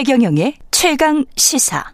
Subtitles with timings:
[0.00, 1.84] 최경영의 최강 시사.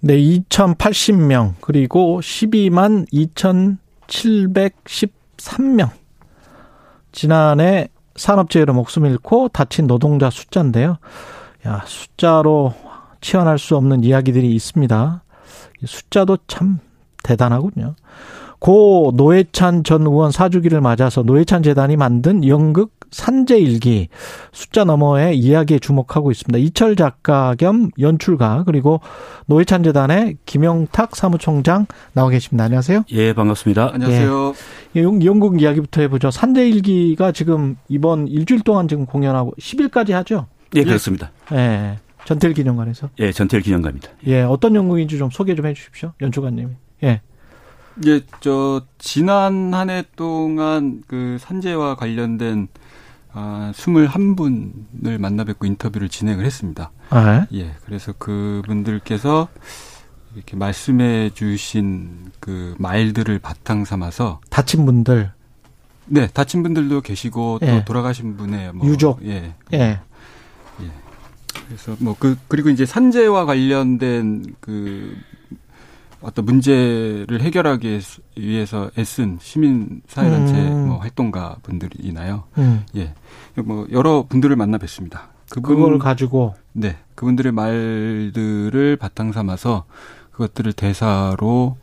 [0.00, 5.88] 네, 2,080명, 그리고 12만 2,713명.
[7.10, 10.98] 지난해 산업재해로 목숨 잃고 다친 노동자 숫자인데요.
[11.66, 12.74] 야, 숫자로
[13.22, 15.24] 치환할 수 없는 이야기들이 있습니다.
[15.86, 16.80] 숫자도 참
[17.22, 17.94] 대단하군요.
[18.58, 24.08] 고 노회찬 전 의원 사주기를 맞아서 노회찬 재단이 만든 연극 산재일기
[24.52, 26.58] 숫자 너머의 이야기에 주목하고 있습니다.
[26.58, 29.00] 이철 작가 겸 연출가 그리고
[29.46, 32.64] 노회찬 재단의 김영탁 사무총장 나와 계십니다.
[32.64, 33.04] 안녕하세요.
[33.12, 33.90] 예, 반갑습니다.
[33.94, 34.54] 안녕하세요.
[34.96, 36.30] 예, 연극 이야기부터 해보죠.
[36.30, 40.46] 산재일기가 지금 이번 일주일 동안 지금 공연하고 10일까지 하죠?
[40.74, 41.30] 예, 그렇습니다.
[41.52, 41.98] 예.
[42.24, 43.08] 전태일 기념관에서.
[43.20, 44.10] 예, 전태일 기념관입니다.
[44.26, 46.12] 예, 어떤 연극인지 좀 소개 좀 해주십시오.
[46.20, 46.72] 연출가님이.
[47.04, 47.22] 예.
[48.06, 52.68] 예, 저 지난 한 해 동안 그 산재와 관련된
[53.40, 56.90] 아, 21분을 만나 뵙고 인터뷰를 진행을 했습니다.
[57.10, 59.48] 아, 예, 그래서 그분들께서
[60.34, 65.30] 이렇게 말씀해 주신 그 말들을 바탕 삼아서 다친 분들.
[66.06, 67.84] 네, 다친 분들도 계시고 또 예.
[67.84, 69.24] 돌아가신 분의 뭐 유족.
[69.24, 69.54] 예.
[69.72, 70.00] 예.
[71.66, 75.16] 그래서 뭐 그 그리고 이제 산재와 관련된 그
[76.20, 78.00] 어떤 문제를 해결하기
[78.36, 80.88] 위해서 애쓴 시민 사회단체 음.
[80.88, 82.44] 뭐 활동가 분들이나요.
[82.58, 82.84] 음.
[82.96, 83.14] 예.
[83.56, 85.28] 뭐 여러 분들을 만나 뵀습니다.
[85.50, 86.96] 그분 그걸 가지고 네.
[87.14, 89.84] 그분들의 말들을 바탕 삼아서
[90.32, 91.76] 그것들을 대사로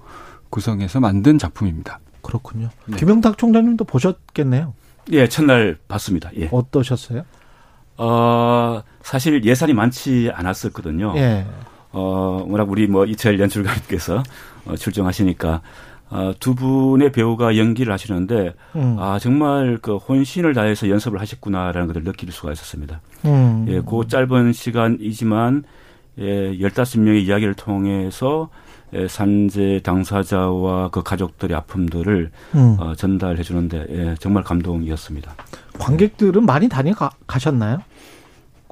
[0.50, 2.00] 구성해서 만든 작품입니다.
[2.22, 2.70] 그렇군요.
[2.86, 2.98] 네.
[2.98, 4.74] 김영탁 총장님도 보셨겠네요.
[5.12, 6.32] 예, 첫날 봤습니다.
[6.38, 6.50] 예.
[6.52, 7.24] 어떠셨어요?
[7.98, 11.14] 어, 사실 예산이 많지 않았었거든요.
[11.18, 11.46] 예.
[11.96, 14.22] 어, 워낙 우리 뭐 이철 연출가님께서
[14.66, 15.62] 어, 출정하시니까
[16.10, 18.98] 어, 두 분의 배우가 연기를 하시는데 음.
[19.00, 23.00] 아, 정말 그 혼신을 다해서 연습을 하셨구나라는 것을 느낄 수가 있었습니다.
[23.24, 23.66] 음.
[23.70, 25.64] 예, 그 짧은 시간이지만
[26.20, 28.50] 예, 15명의 이야기를 통해서
[28.94, 32.78] 예, 산재 당사자와 그 가족들의 아픔들을 음.
[32.78, 35.34] 어, 전달해 주는데 예, 정말 감동이었습니다.
[35.80, 37.80] 관객들은 많이 다녀가셨나요?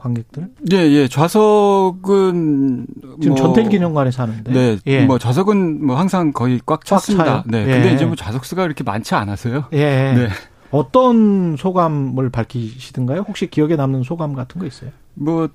[0.03, 0.49] 관객들?
[0.73, 1.07] 예, 예.
[1.07, 2.87] 좌석은
[3.21, 4.51] 지금 뭐 전태일 기념관에 사는데.
[4.51, 5.05] 네, 예.
[5.05, 6.83] 뭐 좌석은 뭐 항상 거의 꽉?
[6.83, 7.45] 찼습니다.
[7.47, 7.71] 네, 예.
[7.71, 9.65] 근데 이제 뭐 좌석 수가 그렇게 많지 않아서요.
[9.71, 10.13] 예.
[10.13, 10.27] 네.
[10.71, 13.21] 어떤 소감을 밝히시던가요?
[13.27, 14.89] 혹시 기억에 남는 소감 같은 거 있어요?
[15.13, 15.47] 뭐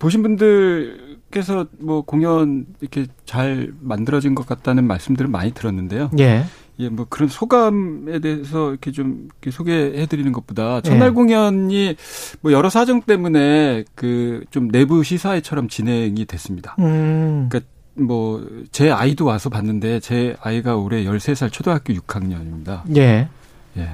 [0.00, 6.10] 보신 분들께서 뭐 공연 이렇게 잘 만들어진 것 같다는 말씀들을 많이 들었는데요.
[6.18, 6.44] 예.
[6.78, 11.12] 예, 뭐 그런 소감에 대해서 이렇게 좀 이렇게 소개해 드리는 것보다 첫날 예.
[11.12, 11.96] 공연이
[12.40, 16.74] 뭐 여러 사정 때문에 그 좀 내부 시사회처럼 진행이 됐습니다.
[16.78, 17.48] 음.
[17.50, 18.40] 그러니까 뭐
[18.72, 22.82] 제 아이도 와서 봤는데 제 아이가 올해 13살 초등학교 6학년입니다.
[22.96, 23.28] 예.
[23.76, 23.88] 예.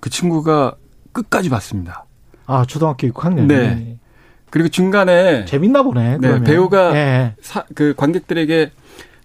[0.00, 0.74] 그 친구가
[1.12, 2.04] 끝까지 봤습니다.
[2.46, 3.46] 아, 초등학교 6학년.
[3.46, 3.98] 네.
[4.50, 6.18] 그리고 중간에 재밌나 보네.
[6.18, 6.42] 네.
[6.42, 7.34] 배우가 예.
[7.42, 8.70] 사, 그 관객들에게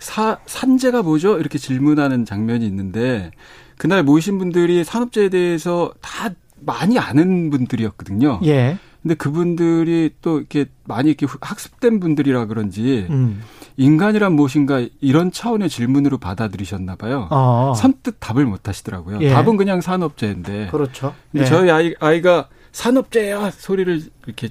[0.03, 1.39] 사, 산재가 뭐죠?
[1.39, 3.31] 이렇게 질문하는 장면이 있는데
[3.77, 8.41] 그날 모이신 분들이 산업재해에 대해서 다 많이 아는 분들이었거든요.
[8.43, 8.77] 예.
[9.01, 13.41] 근데 그분들이 또 이렇게 많이 이렇게 학습된 분들이라 그런지 음.
[13.77, 17.29] 인간이란 무엇인가 이런 차원의 질문으로 받아들이셨나 봐요.
[17.31, 17.73] 어.
[17.75, 19.19] 선뜻 답을 못 하시더라고요.
[19.21, 19.29] 예.
[19.29, 20.67] 답은 그냥 산업재해인데.
[20.69, 21.15] 그렇죠.
[21.31, 21.49] 근데 예.
[21.49, 24.49] 저희 아이, 아이가 산업재해야 소리를 이렇게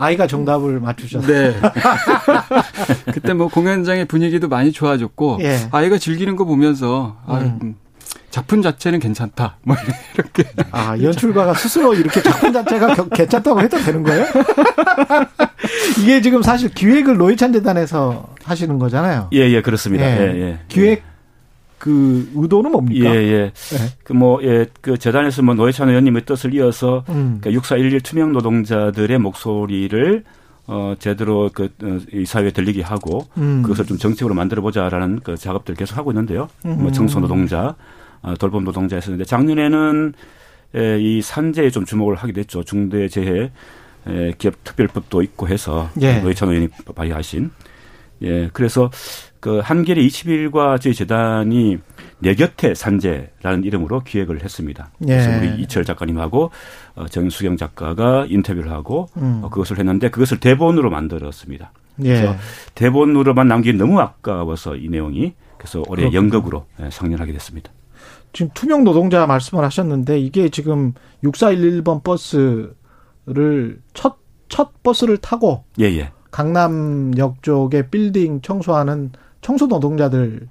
[0.00, 1.26] 아이가 정답을 맞추셨어요.
[1.52, 1.54] 네.
[3.12, 5.58] 그때 뭐 공연장의 분위기도 많이 좋아졌고 예.
[5.70, 7.58] 아이가 즐기는 거 보면서 아, 음.
[7.62, 7.74] 음,
[8.30, 9.58] 작품 자체는 괜찮다.
[9.62, 9.76] 뭐
[10.14, 14.24] 이렇게 아, 연출가가 스스로 이렇게 작품 자체가 겨- 괜찮다고 해도 되는 거예요?
[16.00, 19.28] 이게 지금 사실 기획을 노회찬 재단에서 하시는 거잖아요.
[19.34, 20.04] 예, 예, 그렇습니다.
[20.06, 20.18] 예.
[20.34, 20.58] 예, 예.
[20.68, 21.02] 기획
[21.80, 23.16] 그 의도는 예, 뭡니까?
[23.16, 23.18] 예.
[23.18, 23.52] 예.
[24.04, 27.38] 그 뭐, 예, 그 재단에서 뭐 노회찬 의원님의 뜻을 이어서 음.
[27.40, 30.22] 그 6411 투명 노동자들의 목소리를
[30.66, 33.62] 어, 제대로 그, 어, 이 사회에 들리게 하고 음.
[33.62, 36.48] 그것을 좀 정책으로 만들어 보자라는 그 작업들을 계속 하고 있는데요.
[36.62, 36.92] 뭐 음.
[36.92, 37.74] 청소 노동자,
[38.20, 40.12] 어, 돌봄 노동자 했었는데 작년에는
[40.76, 42.62] 에, 이 산재에 좀 주목을 하게 됐죠.
[42.62, 43.50] 중대재해
[44.06, 46.18] 에, 기업 특별법도 있고 해서 예.
[46.20, 47.50] 노회찬 의원이 발의하신
[48.22, 48.90] 예, 그래서
[49.40, 51.78] 그 한겨레 20일과 저희 재단이
[52.18, 54.90] 내 곁에 산재라는 이름으로 기획을 했습니다.
[54.98, 55.38] 그래서 예.
[55.38, 56.50] 우리 이철 작가님하고
[56.94, 59.40] 어, 정수경 작가가 인터뷰를 하고 음.
[59.42, 61.72] 어, 그것을 했는데 그것을 대본으로 만들었습니다.
[62.04, 62.20] 예.
[62.20, 62.36] 그래서
[62.74, 66.18] 대본으로만 남기기 너무 아까워서 이 내용이 그래서 올해 그렇군요.
[66.18, 67.72] 연극으로 예, 상연하게 됐습니다.
[68.32, 70.92] 지금 투명 노동자 말씀을 하셨는데 이게 지금
[71.24, 76.12] 6411번 버스를 첫, 첫 버스를 타고 예, 예.
[76.30, 79.10] 강남역 쪽에 빌딩 청소하는
[79.40, 80.48] 청소 노동자들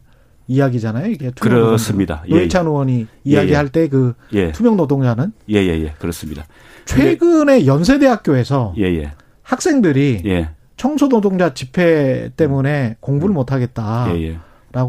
[0.47, 1.11] 이야기잖아요.
[1.11, 2.15] 이게 그렇습니다.
[2.15, 2.35] 노동자.
[2.35, 4.51] 예, 노회찬 의원이 이야기할 때그 예.
[4.51, 5.93] 투명 노동자는 예, 예, 예.
[5.99, 6.45] 그렇습니다.
[6.85, 9.11] 최근에 연세대학교에서 예, 예.
[9.43, 10.49] 학생들이 예.
[10.75, 14.37] 청소 노동자 집회 때문에 공부를 못 하겠다라고 예,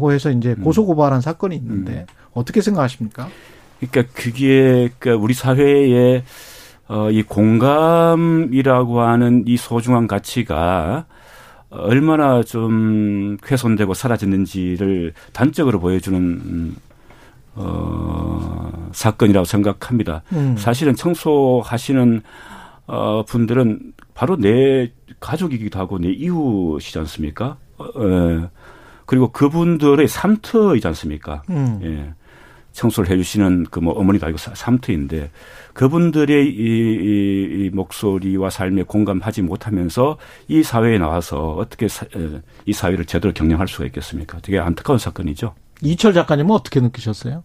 [0.09, 0.13] 예.
[0.13, 0.63] 해서 이제 음.
[0.63, 3.27] 고소 고발한 사건이 있는데 어떻게 생각하십니까?
[3.79, 6.23] 그러니까 그게 그러니까 우리 사회에
[6.87, 11.05] 어, 이 공감이라고 하는 이 소중한 가치가
[11.71, 16.75] 얼마나 좀 훼손되고 사라졌는지를 단적으로 보여주는 음,
[17.55, 20.23] 어, 사건이라고 생각합니다.
[20.33, 20.55] 음.
[20.57, 22.21] 사실은 청소하시는
[22.87, 27.57] 어, 분들은 바로 내 가족이기도 하고 내 이웃이지 않습니까?
[27.77, 28.49] 어, 어,
[29.05, 31.41] 그리고 그분들의 삼터이지 않습니까?
[31.49, 31.79] 음.
[31.83, 32.13] 예.
[32.73, 35.29] 청소를 해주시는 그 뭐 어머니도 아니고 사- 삼터인데
[35.73, 42.73] 그분들의 이, 이, 이 목소리와 삶에 공감하지 못하면서 이 사회에 나와서 어떻게 사, 에, 이
[42.73, 44.39] 사회를 제대로 경영할 수가 있겠습니까?
[44.41, 45.53] 되게 안타까운 사건이죠.
[45.81, 47.43] 이철 작가님은 어떻게 느끼셨어요?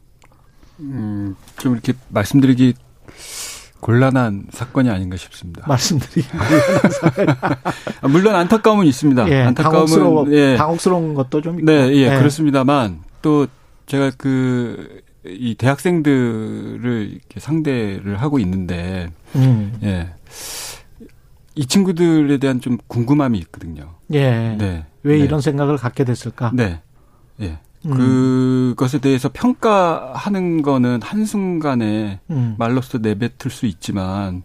[0.80, 2.74] 음, 좀 이렇게 말씀드리기
[3.80, 5.64] 곤란한 사건이 아닌가 싶습니다.
[5.68, 6.28] 말씀드리기
[8.00, 9.28] 아, 물론 안타까움은 있습니다.
[9.30, 11.66] 예, 당혹스러워, 안타까움은 예, 당혹스러운 것도 좀 있고.
[11.66, 12.18] 네, 예, 예.
[12.18, 13.46] 그렇습니다만 또
[13.86, 15.00] 제가 그
[15.30, 19.78] 이 대학생들을 이렇게 상대를 하고 있는데 음.
[19.82, 20.08] 예.
[21.54, 23.94] 이 친구들에 대한 좀 궁금함이 있거든요.
[24.12, 24.56] 예.
[24.58, 24.84] 네.
[25.02, 25.24] 왜 네.
[25.24, 26.50] 이런 생각을 갖게 됐을까?
[26.54, 26.80] 네.
[27.40, 27.58] 예.
[27.86, 27.94] 음.
[28.74, 32.54] 그것에 대해서 평가하는 거는 한순간에 음.
[32.58, 34.42] 말로써 내뱉을 수 있지만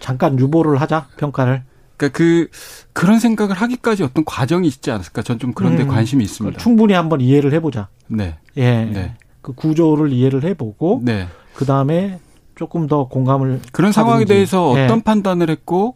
[0.00, 1.62] 잠깐 유보를 하자 평가를.
[1.96, 2.48] 그러니까 그
[2.92, 5.22] 그런 생각을 하기까지 어떤 과정이 있지 않을까?
[5.22, 5.88] 전 좀 그런 데 음.
[5.88, 6.58] 관심이 있습니다.
[6.58, 7.88] 충분히 한번 이해를 해보자.
[8.06, 8.38] 네.
[8.56, 8.84] 예.
[8.84, 9.14] 네.
[9.46, 11.28] 그 구조를 이해를 해보고 네.
[11.54, 12.18] 그 다음에
[12.56, 14.24] 조금 더 공감을 그런 상황에.
[14.24, 14.86] 대해서 예.
[14.86, 15.94] 어떤 판단을 했고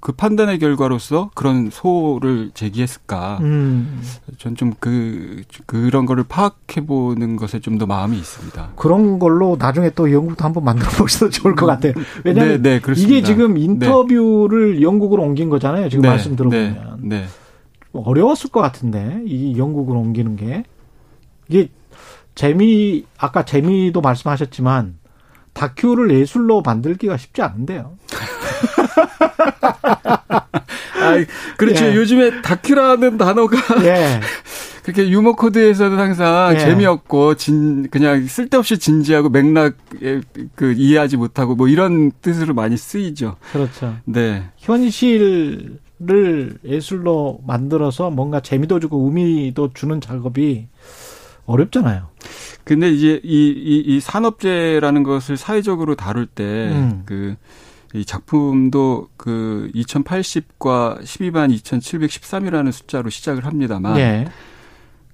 [0.00, 3.40] 그 판단의 결과로서 그런 소를 제기했을까?
[3.42, 4.00] 음,
[4.38, 8.70] 전좀 그 그런 거를 파악해 보는 것에 좀 더 마음이 있습니다.
[8.76, 11.92] 그런 걸로 나중에 또 연구도 한번 만들어 보셔도 좋을 것 같아요.
[12.24, 12.92] 왜냐하면 네, 네.
[12.96, 15.90] 이게 지금 인터뷰를 영국으로 옮긴 거잖아요.
[15.90, 17.24] 지금 네, 말씀 들어보면 네, 네.
[17.92, 20.64] 어려웠을 것 같은데 이 영국으로 옮기는 게
[21.48, 21.68] 이게
[22.38, 24.98] 재미 아까 재미도 말씀하셨지만
[25.54, 27.96] 다큐를 예술로 만들기가 쉽지 않은데요.
[30.30, 31.16] 아,
[31.56, 31.86] 그렇죠.
[31.86, 31.96] 예.
[31.96, 34.20] 요즘에 다큐라는 단어가 예.
[34.84, 36.60] 그렇게 유머 코드에서는 항상 예.
[36.60, 39.74] 재미없고 진 그냥 쓸데없이 진지하고 맥락
[40.54, 43.34] 그 이해하지 못하고 뭐 이런 뜻으로 많이 쓰이죠.
[43.50, 43.96] 그렇죠.
[44.04, 44.44] 네.
[44.58, 45.80] 현실을
[46.64, 50.68] 예술로 만들어서 뭔가 재미도 주고 의미도 주는 작업이
[51.48, 52.08] 어렵잖아요.
[52.64, 57.02] 근데 이제 이, 이, 이 산업재라는 것을 사회적으로 다룰 때, 음.
[57.06, 57.36] 그,
[57.94, 64.28] 이 작품도 그 2080과 12만 2713이라는 숫자로 시작을 합니다만, 예.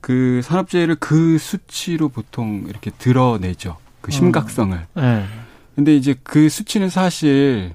[0.00, 3.76] 그 산업재해를 그 수치로 보통 이렇게 드러내죠.
[4.00, 4.86] 그 심각성을.
[4.98, 5.24] 예.
[5.76, 7.74] 근데 이제 그 수치는 사실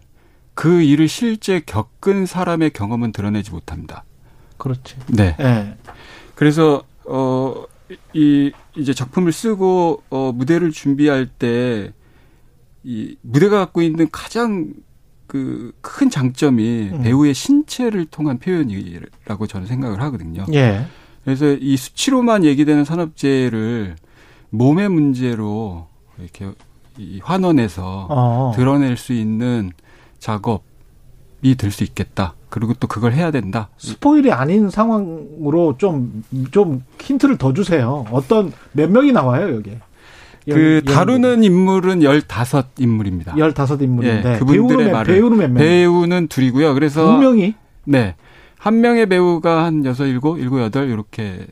[0.53, 4.03] 그 일을 실제 겪은 사람의 경험은 드러내지 못합니다.
[4.57, 4.97] 그렇지.
[5.07, 5.35] 네.
[5.39, 5.77] 예.
[6.35, 7.63] 그래서 어
[8.13, 11.91] 이 이제 작품을 쓰고 어 무대를 준비할 때
[12.83, 14.74] 이 무대가 갖고 있는 가장
[15.27, 17.01] 그 큰 장점이 음.
[17.03, 20.45] 배우의 신체를 통한 표현이라고 저는 생각을 하거든요.
[20.53, 20.86] 예.
[21.24, 23.96] 그래서 이 수치로만 얘기되는 산업재해를
[24.50, 26.50] 몸의 문제로 이렇게
[26.98, 28.53] 이 환원해서 어.
[28.55, 29.72] 드러낼 수 있는
[30.19, 32.34] 작업이 될 수 있겠다.
[32.50, 33.70] 그리고 또 그걸 해야 된다.
[33.77, 38.06] 스포일이 아닌 상황으로 좀, 좀 힌트를 더 주세요.
[38.12, 39.72] 어떤, 몇 명이 나와요, 여기?
[40.50, 43.34] 그 다루는 인물은 15인물입니다.
[43.36, 44.34] 15인물인데.
[44.36, 45.58] 예, 그분들의 배우는, 몇- 말을- 배우는 몇 명?
[45.58, 46.74] 배우는 둘이고요.
[46.74, 47.53] 그래서 두 명이
[47.86, 48.15] 네.
[48.58, 51.46] 한 명의 배우가 한 여섯, 일곱, 일곱, 여덟 이렇게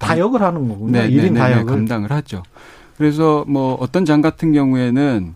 [0.00, 0.90] 다역을 하는 거군요.
[0.92, 1.66] 네, 일 네, 1인 네, 다 역을.
[1.66, 2.42] 감당을 하죠.
[2.98, 5.34] 그래서 뭐 어떤 장 같은 경우에는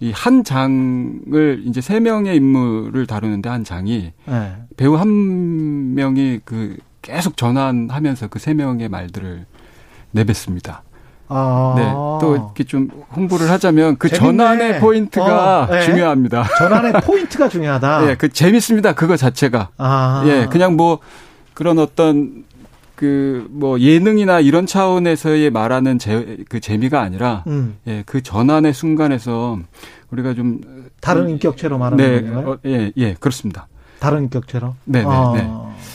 [0.00, 4.52] 이 한 장을 이제 세 명의 인물을 다루는데 한 장이 예.
[4.76, 9.46] 배우 한 명이 그 계속 전환하면서 그 세 명의 말들을
[10.12, 10.82] 내뱉습니다.
[11.30, 11.74] 아.
[11.76, 11.90] 네.
[12.20, 14.26] 또 이렇게 좀 홍보를 하자면 그 재밌네.
[14.38, 15.82] 전환의 포인트가 어, 네.
[15.82, 16.44] 중요합니다.
[16.58, 18.08] 전환의 포인트가 중요하다.
[18.10, 18.94] 예, 그 재밌습니다.
[18.94, 19.70] 그거 자체가.
[19.76, 20.22] 아.
[20.26, 21.00] 예, 그냥 뭐
[21.54, 22.44] 그런 어떤
[22.98, 27.76] 그 뭐 예능이나 이런 차원에서의 말하는 재, 그 재미가 아니라 음.
[27.86, 29.58] 예, 그 전환의 순간에서
[30.10, 30.60] 우리가 좀
[31.00, 32.50] 다른 인격체로 말하는 네, 건가요?
[32.54, 33.68] 어, 예, 예, 그렇습니다.
[34.00, 34.74] 다른 인격체로?
[34.84, 35.32] 네, 네, 아.
[35.34, 35.48] 네.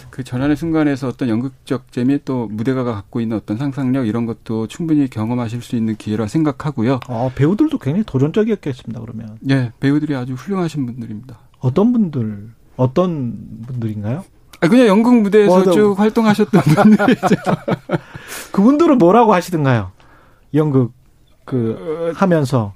[0.10, 5.10] 그 전환의 순간에서 어떤 연극적 재미 또 무대가 갖고 있는 어떤 상상력 이런 것도 충분히
[5.10, 7.00] 경험하실 수 있는 기회라 생각하고요.
[7.08, 9.38] 어, 배우들도 굉장히 도전적이었겠습니다, 그러면.
[9.50, 11.40] 예, 배우들이 아주 훌륭하신 분들입니다.
[11.60, 14.24] 어떤 분들, 어떤 분들인가요?
[14.64, 15.72] 아, 그냥 연극 무대에서 맞아.
[15.72, 17.36] 쭉 활동하셨던 분들이죠.
[18.54, 19.92] 그분들은 뭐라고 하시던가요?
[20.54, 20.94] 연극,
[21.44, 22.74] 그, 하면서.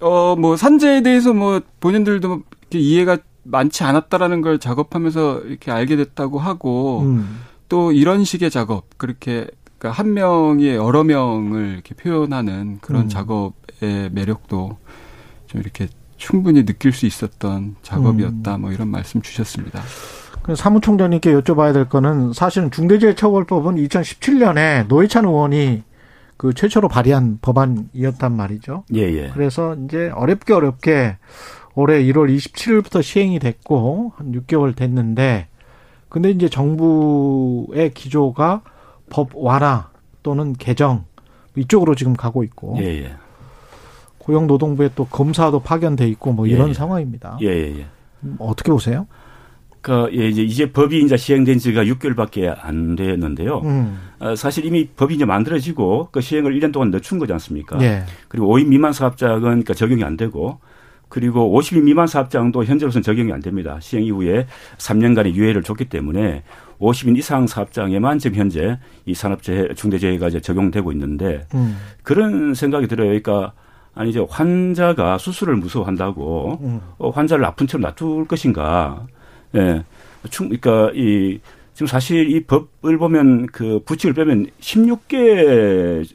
[0.00, 7.02] 어, 뭐, 산재에 대해서 뭐, 본인들도 이해가 많지 않았다라는 걸 작업하면서 이렇게 알게 됐다고 하고
[7.02, 7.42] 음.
[7.68, 9.46] 또 이런 식의 작업 그렇게
[9.78, 13.08] 그러니까 한 명이 여러 명을 이렇게 표현하는 그런 음.
[13.08, 14.78] 작업의 매력도
[15.46, 18.56] 좀 이렇게 충분히 느낄 수 있었던 작업이었다.
[18.56, 18.60] 음.
[18.62, 19.82] 뭐 이런 말씀 주셨습니다.
[20.54, 25.82] 사무총장님께 여쭤봐야 될 거는 사실은 중대재해처벌법은 2017년에 노회찬 의원이
[26.36, 28.84] 그 최초로 발의한 법안이었단 말이죠.
[28.94, 29.30] 예, 예.
[29.32, 31.16] 그래서 이제 어렵게 어렵게
[31.74, 35.48] 올해 1월 27일부터 시행이 됐고 한 6개월 됐는데
[36.08, 38.62] 근데 이제 정부의 기조가
[39.10, 39.90] 법 완화
[40.22, 41.04] 또는 개정
[41.56, 43.12] 이쪽으로 지금 가고 있고 예, 예.
[44.18, 46.74] 고용노동부에 또 검사도 파견돼 있고 뭐 이런 예, 예.
[46.74, 47.38] 상황입니다.
[47.42, 47.86] 예, 예, 예.
[48.38, 49.06] 어떻게 보세요?
[49.86, 53.60] 그 예, 이제 이제 법이 이제 시행된 지가 6개월밖에 안 됐는데요.
[53.60, 54.00] 음.
[54.18, 57.80] 어, 사실 이미 법이 이제 만들어지고 그 시행을 1년 동안 늦춘 거지 않습니까?
[57.82, 58.02] 예.
[58.26, 60.58] 그리고 5인 미만 사업장은 그러니까 적용이 안 되고
[61.08, 63.78] 그리고 50인 미만 사업장도 현재로서는 적용이 안 됩니다.
[63.80, 66.42] 시행 이후에 3년간의 유예를 줬기 때문에
[66.80, 71.78] 50인 이상 사업장에만 지금 현재 이 산업재해 중대재해가 이제 적용되고 있는데 음.
[72.02, 73.06] 그런 생각이 들어요.
[73.06, 73.52] 그러니까
[73.94, 76.80] 아니 이제 환자가 수술을 무서워한다고 음.
[76.98, 79.06] 어, 환자를 아픈 채로 놔둘 것인가?
[79.56, 79.84] 예.
[80.30, 81.38] 충, 그러니까 이
[81.74, 86.06] 지금 사실 이 법을 보면 그 부칙을 빼면 16개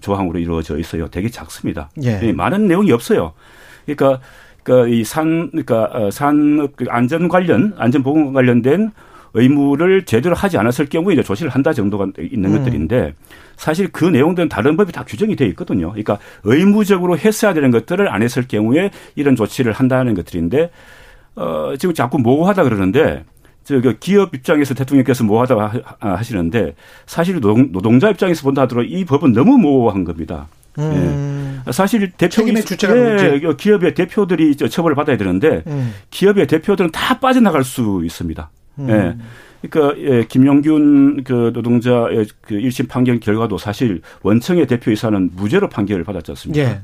[0.00, 1.08] 조항으로 이루어져 있어요.
[1.08, 1.90] 되게 작습니다.
[2.04, 2.20] 예.
[2.22, 2.32] 예.
[2.32, 3.32] 많은 내용이 없어요.
[3.84, 4.20] 그러니까
[4.62, 8.92] 그러니까 이 산 그러니까 어, 산업 그 안전 관련 안전 보건 관련된
[9.32, 12.58] 의무를 제대로 하지 않았을 경우에 이제 조치를 한다 정도가 있는 음.
[12.58, 13.14] 것들인데
[13.56, 15.90] 사실 그 내용들은 다른 법이 다 규정이 되어 있거든요.
[15.90, 20.70] 그러니까 의무적으로 했어야 되는 것들을 안 했을 경우에 이런 조치를 한다는 것들인데
[21.40, 23.24] 어, 지금 자꾸 모호하다 그러는데
[23.64, 26.74] 저그 기업 입장에서 대통령께서 모호하다고 하시는데
[27.06, 30.48] 사실 노동, 자 입장에서 본다 하더라도 이 법은 너무 모호한 겁니다.
[30.78, 31.62] 음.
[31.66, 31.72] 예.
[31.72, 32.94] 사실 대표 책임의 주체가
[33.34, 35.94] 예, 기업의 대표들이 처벌을 받아야 되는데 음.
[36.10, 38.50] 기업의 대표들은 다 빠져나갈 수 있습니다.
[38.80, 38.90] 음.
[38.90, 39.68] 예.
[39.68, 46.32] 그러니까 예, 김용균 그 노동자의 그 1심 판결 결과도 사실 원청의 대표이사는 무죄로 판결을 받았지
[46.32, 46.62] 않습니까?
[46.62, 46.80] 예.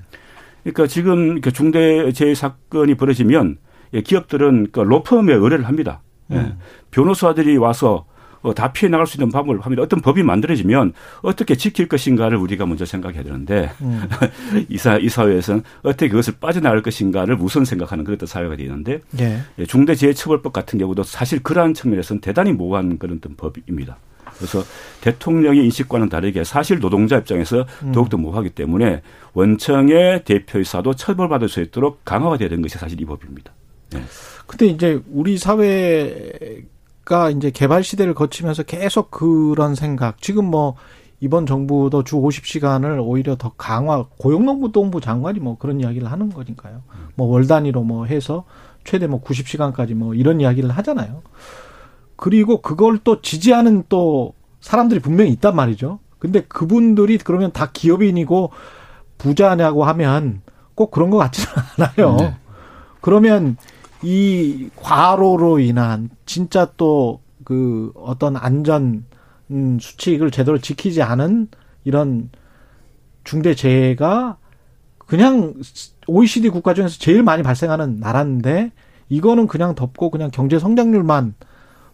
[0.63, 3.66] 그러니까 지금 그 중대 재해 사건이 벌어지면 예,
[4.05, 6.03] 기업들은 그 로펌에 의뢰를 합니다.
[6.33, 6.37] 예.
[6.37, 6.59] 음.
[6.91, 8.05] 변호사들이 와서
[8.43, 9.83] 어, 다 피해 나갈 수 있는 방법을 합니다.
[9.83, 14.09] 어떤 법이 만들어지면 어떻게 지킬 것인가를 우리가 먼저 생각해야 되는데 음.
[14.69, 19.41] 이사 이 사회에서는 어떻게 그것을 빠져나갈 것인가를 우선 생각하는 그런 사회가 되는데 예.
[19.59, 19.67] 예.
[19.67, 23.97] 중대재해처벌법 같은 경우도 사실 그러한 측면에서는 대단히 모호한 그런 법입니다.
[24.37, 24.63] 그래서
[25.01, 27.93] 대통령의 인식과는 다르게 사실 노동자 입장에서 음.
[27.93, 29.03] 더욱더 모호하기 때문에
[29.33, 33.53] 원청의 대표이사도 처벌받을 수 있도록 강화가 되는 것이 사실 이 법입니다.
[33.97, 34.03] 네.
[34.47, 40.21] 근데 이제 우리 사회가 이제 개발 시대를 거치면서 계속 그런 생각.
[40.23, 40.77] 지금 뭐
[41.21, 46.83] 이번 정부도 주 50시간을 오히려 더 강화, 고용노동부 장관이 뭐 그런 이야기를 하는 거니까요.
[47.15, 48.45] 뭐 월 단위로 뭐 해서
[48.85, 51.23] 최대 뭐 90시간까지 뭐 이런 이야기를 하잖아요.
[52.17, 55.99] 그리고 그걸 또 지지하는 또 사람들이 분명히 있단 말이죠.
[56.19, 58.51] 근데 그분들이 그러면 다 기업인이고
[59.19, 60.43] 부자냐고 하면
[60.75, 61.49] 꼭 그런 것 같지는
[61.79, 62.17] 않아요.
[62.17, 62.37] 네.
[63.01, 63.57] 그러면
[64.03, 69.05] 이 과로로 인한 진짜 또 그 어떤 안전
[69.53, 71.47] 음, 수칙을 제대로 지키지 않은
[71.85, 72.29] 이런
[73.23, 74.37] 중대 재해가
[74.99, 75.55] 그냥
[76.09, 78.73] OECD 국가 중에서 제일 많이 발생하는 나라인데
[79.09, 81.35] 이거는 그냥 덮고 그냥 경제 성장률만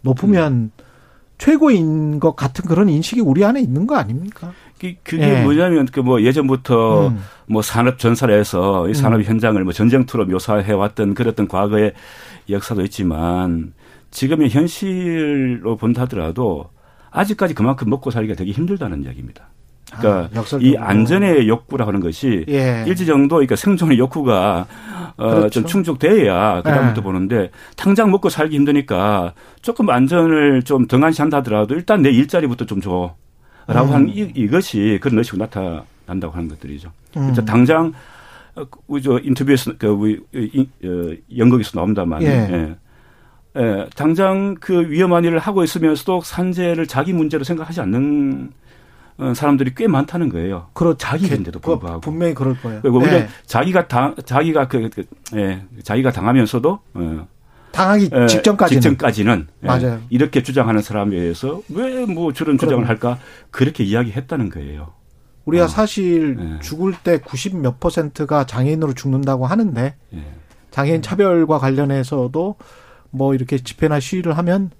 [0.00, 0.70] 높으면 음.
[1.42, 4.52] 최고인 것 같은 그런 인식이 우리 안에 있는 거 아닙니까?
[4.78, 5.42] 그게 예.
[5.42, 7.20] 뭐냐면 그 뭐 예전부터 음.
[7.46, 9.24] 뭐 산업 전설에서 이 산업 음.
[9.24, 11.94] 현장을 뭐 전쟁투로 묘사해 왔던 그랬던 과거의
[12.48, 13.72] 역사도 있지만
[14.12, 16.70] 지금의 현실로 본다 하더라도
[17.10, 19.48] 아직까지 그만큼 먹고 살기가 되게 힘들다는 이야기입니다.
[19.90, 22.84] 그러니까 아, 이 안전의 욕구라 하는 것이 예.
[22.86, 24.66] 일지 정도 그러니까 생존의 욕구가
[25.16, 25.50] 어, 그렇죠.
[25.50, 27.02] 좀 충족돼야 그다음부터 예.
[27.02, 33.14] 보는데 당장 먹고 살기 힘드니까 조금 안전을 좀 등한시한다 하더라도 일단 내 일자리부터 좀 줘.
[33.66, 33.94] 라고 음.
[33.94, 36.88] 하는 이, 이것이 그런 의식으로 나타난다고 하는 것들이죠.
[37.16, 37.30] 음.
[37.30, 37.92] 그러니까 당장
[38.86, 40.20] 우리 저 인터뷰에서 그 우리
[40.84, 42.26] 어, 연극에서 나옵니다만 예.
[42.26, 42.76] 예.
[43.56, 43.86] 예.
[43.94, 48.61] 당장 그 위험한 일을 하고 있으면서도 산재를 자기 문제로 생각하지 않는 어,
[49.34, 50.68] 사람들이 꽤 많다는 거예요.
[50.72, 52.80] 그렇 자기인데도 불구하고 분명히 그럴 거예요.
[52.84, 53.28] 오히려 네.
[53.46, 55.04] 자기가 당 자기가 그, 그
[55.36, 57.28] 예, 자기가 당하면서도 어,
[57.72, 60.00] 당하기 예, 직전까지는 직전까지는 예, 맞아요.
[60.10, 63.18] 이렇게 주장하는 사람에 의해서 왜 뭐 저런 주장을 할까
[63.50, 64.92] 그렇게 이야기했다는 거예요.
[65.44, 65.68] 우리가 어.
[65.68, 66.58] 사실 예.
[66.60, 70.24] 죽을 때 90 몇 퍼센트가 장애인으로 죽는다고 하는데 예.
[70.70, 72.56] 장애인 차별과 관련해서도
[73.10, 74.70] 뭐 이렇게 집회나 시위를 하면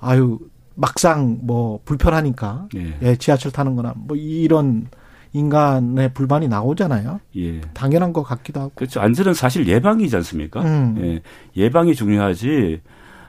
[0.00, 0.38] 아유
[0.74, 4.86] 막상 뭐 불편하니까 예, 예 지하철 타는 거나 뭐 이런
[5.32, 7.20] 인간의 불만이 나오잖아요.
[7.36, 7.60] 예.
[7.72, 8.72] 당연한 것 같기도 하고.
[8.76, 9.00] 그렇죠.
[9.00, 10.62] 안전은 사실 예방이지 않습니까?
[10.62, 10.94] 음.
[11.00, 11.22] 예.
[11.60, 12.80] 예방이 중요하지.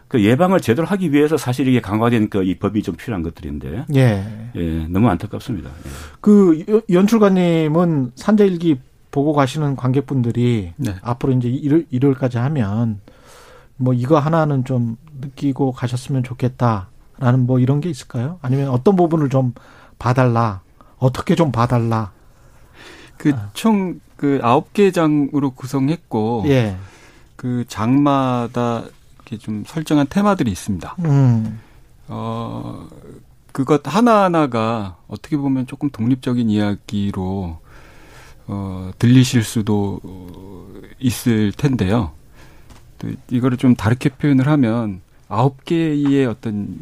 [0.08, 3.86] 그 예방을 제대로 하기 위해서 사실 이게 강화된 그 이 법이 좀 필요한 것들인데.
[3.96, 4.24] 예.
[4.56, 4.88] 예.
[4.88, 5.68] 너무 안타깝습니다.
[5.70, 5.90] 예.
[6.22, 10.96] 그 여- 연출가님은 산자일기 보고 가시는 관객분들이 네.
[11.02, 13.00] 앞으로 이제 일월, 일월까지 하면
[13.78, 18.40] 뭐 이거 하나는 좀 느끼고 가셨으면 좋겠다 라는 뭐 이런 게 있을까요?
[18.42, 19.54] 아니면 어떤 부분을 좀
[19.98, 20.62] 봐달라,
[20.98, 22.12] 어떻게 좀 봐달라.
[23.18, 26.78] 그총그 아홉 개 장으로 구성했고 예.
[27.36, 28.84] 그 장마다
[29.16, 30.96] 이렇게 좀 설정한 테마들이 있습니다.
[31.06, 31.60] 음.
[32.08, 32.88] 어
[33.52, 37.58] 그것 하나하나가 어떻게 보면 조금 독립적인 이야기로
[38.48, 40.00] 어 들리실 수도
[41.00, 42.12] 있을 텐데요.
[43.00, 46.80] 또 이거를 좀 다르게 표현을 하면 아홉 개의 어떤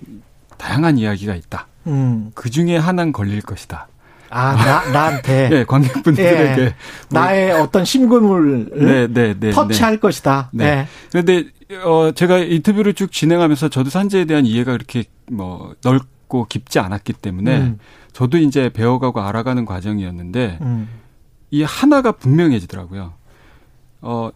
[0.58, 1.68] 다양한 이야기가 있다.
[1.88, 2.32] 음.
[2.36, 3.88] 그 중에 하나는 걸릴 것이다.
[4.30, 5.50] 아, 나, 나한테.
[5.50, 6.76] 네, 관객분들에게 예.
[7.10, 9.52] 나의 어떤 심금을 네, 네, 네.
[9.52, 10.50] 터치할 것이다.
[10.52, 10.76] 네.
[10.76, 10.88] 네.
[11.12, 11.46] 그런데
[11.84, 17.58] 어 제가 인터뷰를 쭉 진행하면서 저도 산재에 대한 이해가 그렇게 뭐 넓고 깊지 않았기 때문에
[17.58, 17.80] 음.
[18.12, 20.90] 저도 이제 배워가고 알아가는 과정이었는데 음.
[21.52, 23.14] 이 하나가 분명해지더라고요.
[24.02, 24.32] 어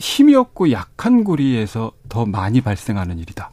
[0.00, 3.52] 힘이 없고 약한 고리에서 더 많이 발생하는 일이다.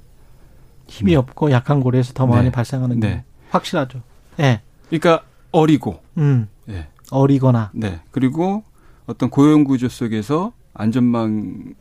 [0.87, 2.51] 힘이 없고 약한 고리에서 더 많이 네.
[2.51, 3.07] 발생하는 네.
[3.09, 3.23] 네.
[3.49, 4.01] 확실하죠.
[4.39, 4.61] 예.
[4.87, 6.47] 그러니까 어리고 음.
[6.69, 6.87] 예.
[7.11, 7.71] 어리거나.
[7.73, 7.99] 네.
[8.11, 8.63] 그리고
[9.05, 11.73] 어떤 고용 구조 속에서 안전망이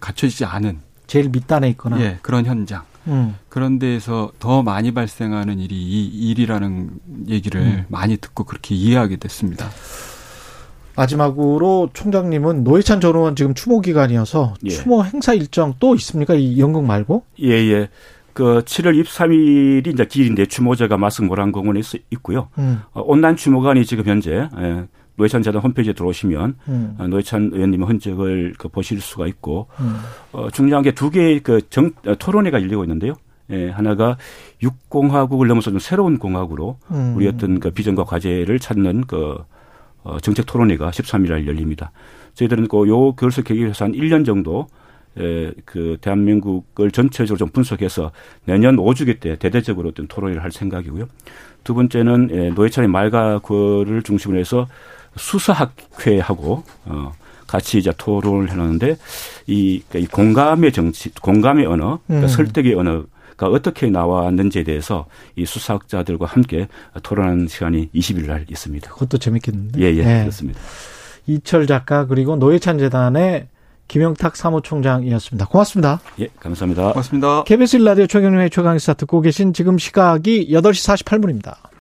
[0.00, 2.00] 갖춰지지 않은 제일 밑단에 있거나.
[2.00, 2.84] 예, 그런 현장.
[3.08, 3.36] 음.
[3.48, 7.84] 그런 데에서 더 많이 발생하는 일이 이 일이라는 얘기를 음.
[7.88, 9.68] 많이 듣고 그렇게 이해하게 됐습니다.
[10.96, 14.70] 마지막으로 총장님은 노회찬 전 의원 지금 추모 기간이어서 예.
[14.70, 16.34] 추모 행사 일정 또 있습니까?
[16.34, 17.24] 이 연극 말고?
[17.42, 17.88] 예, 예.
[18.32, 22.48] 그 7월 23일이 이제 기일인데 추모제가 마승 모란공원에 있- 있고요.
[22.58, 22.80] 음.
[22.92, 24.84] 어, 온라인 추모관이 지금 현재 예,
[25.16, 26.96] 노회찬 재단 홈페이지에 들어오시면 음.
[26.98, 29.96] 어, 노회찬 의원님의 흔적을 그 보실 수가 있고 음.
[30.32, 33.12] 어, 중요한 게 두 개의 그 정, 어, 토론회가 열리고 있는데요.
[33.50, 34.16] 예, 하나가
[34.62, 37.14] 육공화국을 넘어서 좀 새로운 공화국으로 음.
[37.16, 39.36] 우리 어떤 그 비전과 과제를 찾는 그
[40.04, 41.90] 어, 정책 토론회가 13일 날 열립니다.
[42.34, 44.68] 저희들은 그요 계기로 해서 한 1년 정도
[45.18, 48.12] 에, 그 대한민국을 전체적으로 좀 분석해서
[48.44, 51.06] 내년 5주기 때 대대적으로 어떤 토론회를 할 생각이고요.
[51.62, 52.50] 두 번째는 에,
[52.88, 54.66] 말과 글을 중심으로 해서
[55.16, 57.12] 수사학회하고 어
[57.46, 58.96] 같이 이제 토론을 해놨는데
[59.46, 62.28] 이, 그러니까 이 공감의 정치, 공감의 언어, 그러니까 음.
[62.28, 63.04] 설득의 언어
[63.36, 66.68] 가 어떻게 나왔는지에 대해서 이 수사학자들과 함께
[67.02, 68.90] 토론하는 시간이 20일 날 있습니다.
[68.90, 69.80] 그것도 재밌겠는데.
[69.80, 70.20] 예, 예, 네.
[70.20, 70.60] 그렇습니다.
[71.26, 73.48] 이철 작가 그리고 노회찬 재단의
[73.88, 75.46] 김영탁 사무총장이었습니다.
[75.46, 76.00] 고맙습니다.
[76.20, 76.92] 예, 감사합니다.
[76.92, 77.44] 고맙습니다.
[77.44, 81.56] KBS 1라디오 최경영의 최강시사 듣고 계신 지금 시각이 8시 48분입니다.